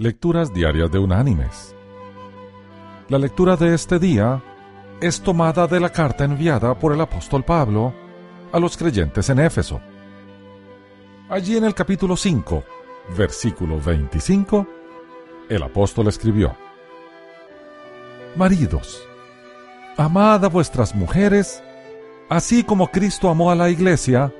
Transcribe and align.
Lecturas 0.00 0.54
Diarias 0.54 0.92
de 0.92 1.00
Unánimes. 1.00 1.74
La 3.08 3.18
lectura 3.18 3.56
de 3.56 3.74
este 3.74 3.98
día 3.98 4.40
es 5.00 5.20
tomada 5.20 5.66
de 5.66 5.80
la 5.80 5.90
carta 5.90 6.22
enviada 6.22 6.78
por 6.78 6.92
el 6.92 7.00
apóstol 7.00 7.44
Pablo 7.44 7.92
a 8.52 8.60
los 8.60 8.76
creyentes 8.76 9.28
en 9.28 9.40
Éfeso. 9.40 9.80
Allí 11.28 11.56
en 11.56 11.64
el 11.64 11.74
capítulo 11.74 12.16
5, 12.16 12.62
versículo 13.16 13.80
25, 13.80 14.68
el 15.48 15.64
apóstol 15.64 16.06
escribió, 16.06 16.54
Maridos, 18.36 19.02
amad 19.96 20.44
a 20.44 20.48
vuestras 20.48 20.94
mujeres, 20.94 21.60
así 22.28 22.62
como 22.62 22.92
Cristo 22.92 23.30
amó 23.30 23.50
a 23.50 23.56
la 23.56 23.68
iglesia 23.68 24.32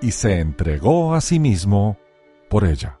y 0.00 0.12
se 0.12 0.38
entregó 0.38 1.16
a 1.16 1.20
sí 1.20 1.40
mismo 1.40 1.98
por 2.48 2.64
ella. 2.64 3.00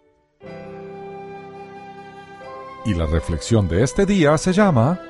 Y 2.84 2.92
la 2.92 3.06
reflexión 3.06 3.66
de 3.66 3.82
este 3.82 4.04
día 4.04 4.36
se 4.36 4.52
llama 4.52 5.00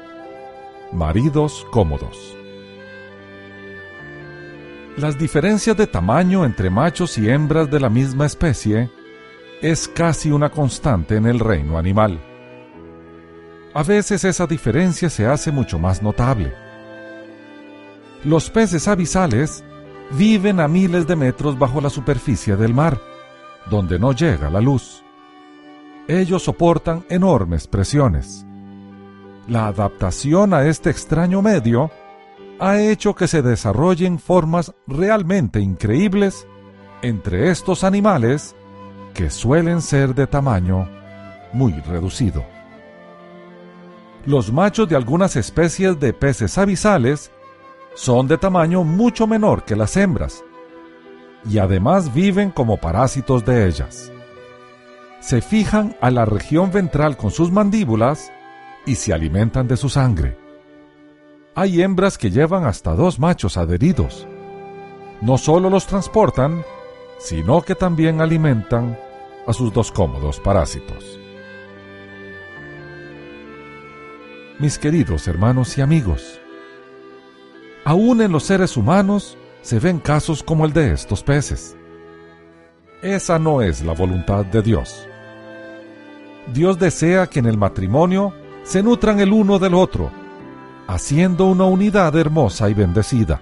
Maridos 0.92 1.66
cómodos. 1.72 2.36
Las 4.96 5.18
diferencias 5.18 5.76
de 5.76 5.88
tamaño 5.88 6.44
entre 6.44 6.70
machos 6.70 7.18
y 7.18 7.28
hembras 7.28 7.68
de 7.68 7.80
la 7.80 7.90
misma 7.90 8.26
especie 8.26 8.90
es 9.60 9.88
casi 9.88 10.30
una 10.30 10.50
constante 10.50 11.16
en 11.16 11.26
el 11.26 11.40
reino 11.40 11.76
animal. 11.76 12.20
A 13.74 13.82
veces 13.82 14.24
esa 14.24 14.46
diferencia 14.46 15.10
se 15.10 15.26
hace 15.26 15.50
mucho 15.50 15.80
más 15.80 16.00
notable. 16.00 16.54
Los 18.22 18.50
peces 18.50 18.86
abisales 18.86 19.64
viven 20.12 20.60
a 20.60 20.68
miles 20.68 21.08
de 21.08 21.16
metros 21.16 21.58
bajo 21.58 21.80
la 21.80 21.90
superficie 21.90 22.54
del 22.54 22.72
mar, 22.72 23.00
donde 23.68 23.98
no 23.98 24.12
llega 24.12 24.48
la 24.48 24.60
luz 24.60 25.03
ellos 26.08 26.42
soportan 26.42 27.04
enormes 27.08 27.66
presiones. 27.66 28.44
La 29.48 29.66
adaptación 29.66 30.54
a 30.54 30.64
este 30.64 30.90
extraño 30.90 31.42
medio 31.42 31.90
ha 32.58 32.80
hecho 32.80 33.14
que 33.14 33.28
se 33.28 33.42
desarrollen 33.42 34.18
formas 34.18 34.74
realmente 34.86 35.60
increíbles 35.60 36.46
entre 37.02 37.50
estos 37.50 37.84
animales 37.84 38.54
que 39.12 39.30
suelen 39.30 39.82
ser 39.82 40.14
de 40.14 40.26
tamaño 40.26 40.88
muy 41.52 41.72
reducido. 41.72 42.44
Los 44.26 44.52
machos 44.52 44.88
de 44.88 44.96
algunas 44.96 45.36
especies 45.36 46.00
de 46.00 46.12
peces 46.12 46.56
abisales 46.56 47.30
son 47.94 48.26
de 48.26 48.38
tamaño 48.38 48.82
mucho 48.82 49.26
menor 49.26 49.64
que 49.64 49.76
las 49.76 49.96
hembras 49.96 50.42
y 51.48 51.58
además 51.58 52.12
viven 52.14 52.50
como 52.50 52.78
parásitos 52.78 53.44
de 53.44 53.66
ellas 53.68 54.10
se 55.24 55.40
fijan 55.40 55.96
a 56.02 56.10
la 56.10 56.26
región 56.26 56.70
ventral 56.70 57.16
con 57.16 57.30
sus 57.30 57.50
mandíbulas 57.50 58.30
y 58.84 58.96
se 58.96 59.14
alimentan 59.14 59.66
de 59.66 59.78
su 59.78 59.88
sangre. 59.88 60.36
Hay 61.54 61.80
hembras 61.80 62.18
que 62.18 62.30
llevan 62.30 62.66
hasta 62.66 62.94
dos 62.94 63.18
machos 63.18 63.56
adheridos. 63.56 64.28
No 65.22 65.38
solo 65.38 65.70
los 65.70 65.86
transportan, 65.86 66.62
sino 67.18 67.62
que 67.62 67.74
también 67.74 68.20
alimentan 68.20 68.98
a 69.46 69.54
sus 69.54 69.72
dos 69.72 69.90
cómodos 69.90 70.40
parásitos. 70.40 71.18
Mis 74.58 74.78
queridos 74.78 75.26
hermanos 75.26 75.78
y 75.78 75.80
amigos, 75.80 76.38
aún 77.86 78.20
en 78.20 78.30
los 78.30 78.44
seres 78.44 78.76
humanos 78.76 79.38
se 79.62 79.78
ven 79.78 80.00
casos 80.00 80.42
como 80.42 80.66
el 80.66 80.74
de 80.74 80.92
estos 80.92 81.22
peces. 81.22 81.74
Esa 83.00 83.38
no 83.38 83.62
es 83.62 83.82
la 83.82 83.94
voluntad 83.94 84.44
de 84.44 84.60
Dios. 84.60 85.08
Dios 86.52 86.78
desea 86.78 87.26
que 87.26 87.38
en 87.38 87.46
el 87.46 87.56
matrimonio 87.56 88.34
se 88.64 88.82
nutran 88.82 89.20
el 89.20 89.32
uno 89.32 89.58
del 89.58 89.74
otro, 89.74 90.10
haciendo 90.86 91.46
una 91.46 91.64
unidad 91.64 92.16
hermosa 92.16 92.68
y 92.68 92.74
bendecida. 92.74 93.40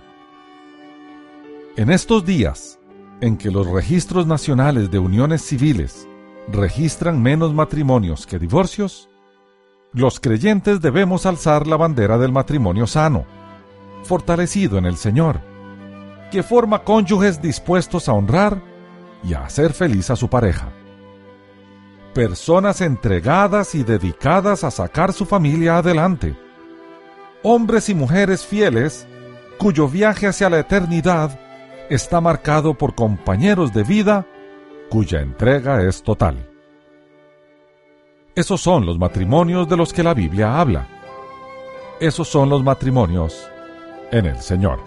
En 1.76 1.90
estos 1.90 2.24
días, 2.24 2.78
en 3.20 3.36
que 3.36 3.50
los 3.50 3.66
registros 3.66 4.26
nacionales 4.26 4.90
de 4.90 4.98
uniones 4.98 5.42
civiles 5.42 6.06
registran 6.48 7.22
menos 7.22 7.52
matrimonios 7.54 8.26
que 8.26 8.38
divorcios, 8.38 9.08
los 9.92 10.20
creyentes 10.20 10.80
debemos 10.80 11.26
alzar 11.26 11.66
la 11.66 11.76
bandera 11.76 12.18
del 12.18 12.32
matrimonio 12.32 12.86
sano, 12.86 13.24
fortalecido 14.04 14.78
en 14.78 14.86
el 14.86 14.96
Señor, 14.96 15.40
que 16.30 16.42
forma 16.42 16.82
cónyuges 16.84 17.42
dispuestos 17.42 18.08
a 18.08 18.12
honrar 18.12 18.62
y 19.24 19.34
a 19.34 19.44
hacer 19.44 19.72
feliz 19.72 20.10
a 20.10 20.16
su 20.16 20.28
pareja 20.28 20.72
personas 22.12 22.80
entregadas 22.80 23.74
y 23.74 23.82
dedicadas 23.82 24.64
a 24.64 24.70
sacar 24.70 25.12
su 25.12 25.24
familia 25.24 25.78
adelante, 25.78 26.36
hombres 27.42 27.88
y 27.88 27.94
mujeres 27.94 28.44
fieles 28.44 29.06
cuyo 29.58 29.88
viaje 29.88 30.26
hacia 30.26 30.50
la 30.50 30.58
eternidad 30.58 31.38
está 31.88 32.20
marcado 32.20 32.74
por 32.74 32.94
compañeros 32.94 33.72
de 33.72 33.82
vida 33.82 34.26
cuya 34.90 35.20
entrega 35.20 35.82
es 35.82 36.02
total. 36.02 36.48
Esos 38.34 38.60
son 38.60 38.86
los 38.86 38.98
matrimonios 38.98 39.68
de 39.68 39.76
los 39.76 39.92
que 39.92 40.02
la 40.02 40.14
Biblia 40.14 40.58
habla. 40.58 40.86
Esos 42.00 42.28
son 42.28 42.48
los 42.48 42.62
matrimonios 42.62 43.48
en 44.10 44.26
el 44.26 44.40
Señor. 44.40 44.80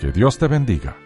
Que 0.00 0.12
Dios 0.12 0.38
te 0.38 0.46
bendiga. 0.46 0.96